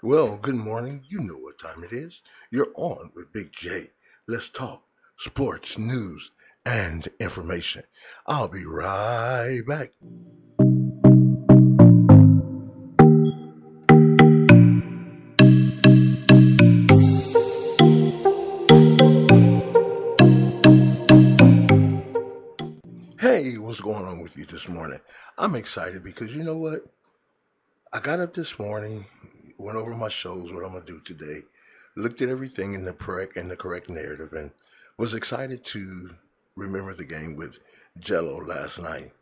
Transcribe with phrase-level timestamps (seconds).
[0.00, 1.02] Well, good morning.
[1.08, 2.22] You know what time it is.
[2.52, 3.90] You're on with Big J.
[4.28, 4.84] Let's talk
[5.16, 6.30] sports, news,
[6.64, 7.82] and information.
[8.24, 9.90] I'll be right back.
[23.18, 25.00] Hey, what's going on with you this morning?
[25.36, 26.84] I'm excited because you know what?
[27.92, 29.06] I got up this morning,
[29.58, 31.42] went over my shows, what I'm gonna do today,
[31.96, 34.50] looked at everything in the correct in the correct narrative, and
[34.96, 36.14] was excited to
[36.56, 37.58] remember the game with
[38.00, 39.12] Gelo last night.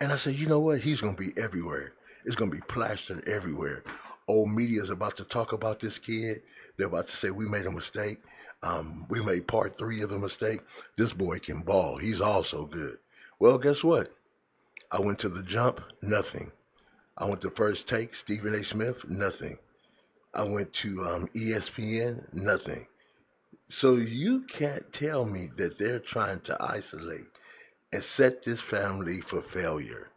[0.00, 0.80] And I said, you know what?
[0.80, 1.92] He's gonna be everywhere.
[2.24, 3.84] It's gonna be plastered everywhere.
[4.28, 6.42] Old media is about to talk about this kid.
[6.76, 8.18] They're about to say we made a mistake.
[8.62, 10.60] Um, we made part three of the mistake.
[10.96, 11.98] This boy can ball.
[11.98, 12.98] He's also good.
[13.38, 14.12] Well, guess what?
[14.90, 16.52] I went to the jump, nothing.
[17.16, 18.64] I went to First Take, Stephen A.
[18.64, 19.58] Smith, nothing.
[20.36, 22.86] I went to um, ESPN, nothing.
[23.68, 27.26] So you can't tell me that they're trying to isolate
[27.90, 30.10] and set this family for failure.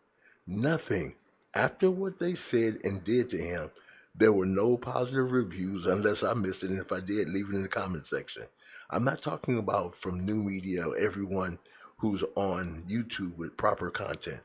[0.45, 1.16] Nothing.
[1.53, 3.72] After what they said and did to him,
[4.14, 6.70] there were no positive reviews unless I missed it.
[6.70, 8.44] And if I did, leave it in the comment section.
[8.89, 11.59] I'm not talking about from new media everyone
[11.98, 14.42] who's on YouTube with proper content.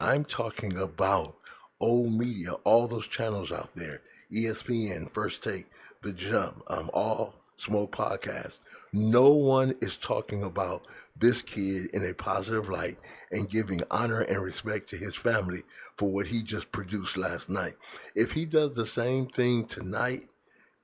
[0.00, 1.36] I'm talking about
[1.80, 4.02] old media, all those channels out there,
[4.34, 5.66] ESPN, First Take,
[6.02, 8.58] The Jump, um, all Smoke Podcast.
[8.92, 12.98] No one is talking about this kid in a positive light
[13.30, 15.62] and giving honor and respect to his family
[15.96, 17.74] for what he just produced last night.
[18.14, 20.28] If he does the same thing tonight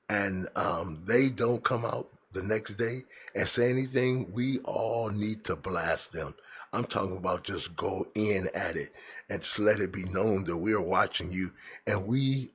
[0.08, 5.42] and um, they don't come out the next day and say anything, we all need
[5.44, 6.34] to blast them.
[6.72, 8.92] I'm talking about just go in at it
[9.28, 11.52] and just let it be known that we are watching you
[11.86, 12.50] and we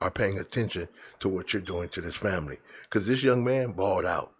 [0.00, 0.88] are paying attention
[1.20, 2.58] to what you're doing to this family.
[2.84, 4.32] Because this young man balled out.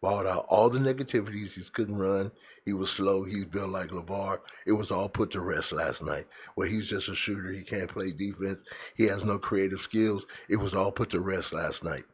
[0.00, 1.54] Balled out all the negativities.
[1.54, 2.30] He couldn't run.
[2.64, 3.24] He was slow.
[3.24, 4.38] He's built like LaVar.
[4.64, 6.26] It was all put to rest last night.
[6.54, 7.50] Where he's just a shooter.
[7.52, 8.62] He can't play defense.
[8.96, 10.24] He has no creative skills.
[10.48, 12.04] It was all put to rest last night.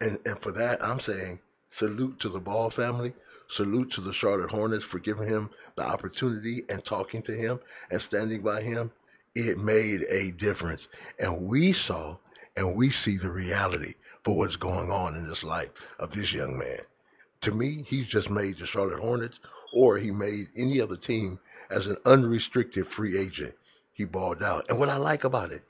[0.00, 1.40] And and for that, I'm saying
[1.70, 3.12] salute to the Ball family.
[3.48, 7.58] Salute to the Charlotte Hornets for giving him the opportunity and talking to him
[7.90, 8.92] and standing by him.
[9.34, 10.88] It made a difference.
[11.18, 12.16] And we saw
[12.56, 16.58] and we see the reality for what's going on in this life of this young
[16.58, 16.80] man.
[17.42, 19.38] To me, he's just made the Charlotte Hornets
[19.72, 21.38] or he made any other team
[21.70, 23.54] as an unrestricted free agent.
[23.92, 24.66] He balled out.
[24.68, 25.62] And what I like about it,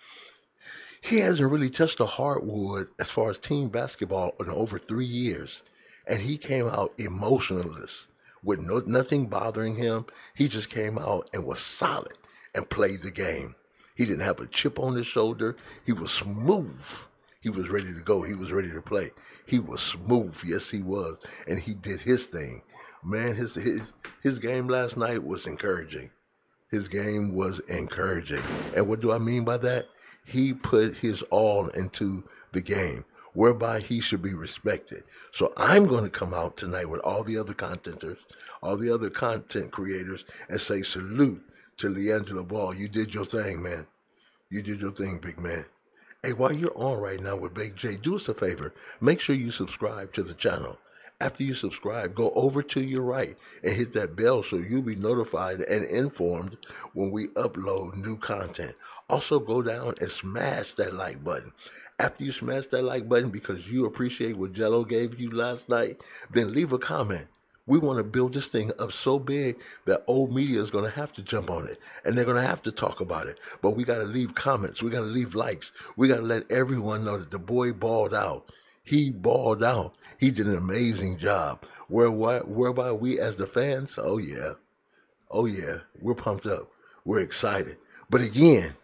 [1.03, 5.63] he hasn't really touched a hardwood as far as team basketball in over three years.
[6.07, 8.07] And he came out emotionless
[8.43, 10.07] with no, nothing bothering him.
[10.35, 12.15] He just came out and was solid
[12.55, 13.55] and played the game.
[13.95, 15.57] He didn't have a chip on his shoulder.
[15.85, 16.87] He was smooth.
[17.41, 18.23] He was ready to go.
[18.23, 19.11] He was ready to play.
[19.47, 20.39] He was smooth.
[20.45, 21.19] Yes, he was.
[21.47, 22.63] And he did his thing.
[23.03, 23.83] Man, his his
[24.23, 26.11] his game last night was encouraging.
[26.71, 28.43] His game was encouraging.
[28.77, 29.89] And what do I mean by that?
[30.25, 35.03] He put his all into the game, whereby he should be respected.
[35.33, 38.19] So I'm going to come out tonight with all the other contenters,
[38.63, 41.43] all the other content creators, and say salute
[41.81, 42.75] to LiAngelo Ball.
[42.75, 43.87] You did your thing, man.
[44.51, 45.65] You did your thing, big man.
[46.23, 48.75] Hey, while you're on right now with Big J, do us a favor.
[49.01, 50.77] Make sure you subscribe to the channel.
[51.23, 54.97] After you subscribe, go over to your right and hit that bell so you'll be
[54.97, 56.59] notified and informed
[56.93, 58.75] when we upload new content.
[59.09, 61.53] Also, go down and smash that like button.
[61.99, 66.01] After you smash that like button because you appreciate what Gelo gave you last night,
[66.31, 67.29] then leave a comment.
[67.71, 70.91] We want to build this thing up so big that old media is going to
[70.91, 73.39] have to jump on it and they're going to have to talk about it.
[73.63, 74.83] But we got to leave comments.
[74.83, 75.71] We got to leave likes.
[75.97, 78.51] We got to let everyone know that the boy balled out.
[78.83, 79.95] He balled out.
[80.19, 81.65] He did an amazing job.
[81.87, 84.55] Whereby, whereby we as the fans, oh yeah,
[85.31, 86.73] oh yeah, we're pumped up.
[87.05, 87.77] We're excited.
[88.11, 88.75] But again,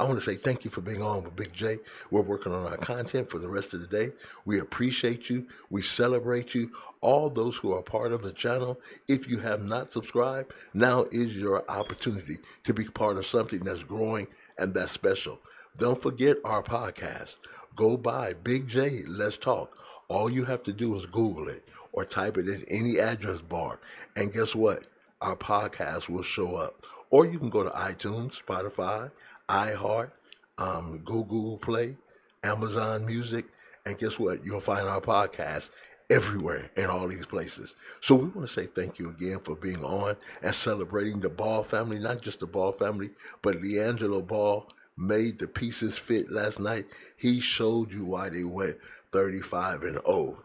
[0.00, 1.80] I want to say thank you for being on with Big J.
[2.12, 4.12] We're working on our content for the rest of the day.
[4.44, 5.48] We appreciate you.
[5.70, 6.70] We celebrate you.
[7.00, 8.78] All those who are part of the channel,
[9.08, 13.82] if you have not subscribed, now is your opportunity to be part of something that's
[13.82, 15.40] growing and that's special.
[15.76, 17.38] Don't forget our podcast.
[17.74, 19.76] Go by Big J, Let's Talk.
[20.06, 23.80] All you have to do is Google it or type it in any address bar.
[24.14, 24.86] And guess what?
[25.20, 26.86] Our podcast will show up.
[27.10, 29.10] Or you can go to iTunes, Spotify,
[29.48, 30.10] iHeart,
[30.58, 31.96] um, Google Play,
[32.42, 33.46] Amazon Music,
[33.86, 34.44] and guess what?
[34.44, 35.70] You'll find our podcast
[36.10, 37.74] everywhere in all these places.
[38.00, 41.62] So we want to say thank you again for being on and celebrating the Ball
[41.62, 43.10] family, not just the Ball family,
[43.42, 44.66] but LiAngelo Ball,
[44.98, 46.86] made the pieces fit last night.
[47.16, 48.78] He showed you why they went
[49.12, 50.42] 35 and 0.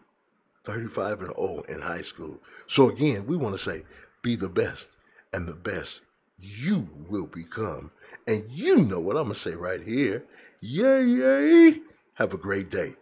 [0.62, 2.38] 35 and 0 in high school.
[2.66, 3.84] So again, we want to say
[4.22, 4.88] be the best
[5.32, 6.00] and the best
[6.44, 7.90] you will become.
[8.26, 10.24] And you know what I'm going to say right here.
[10.60, 11.80] Yay, yay.
[12.14, 12.94] Have a great day.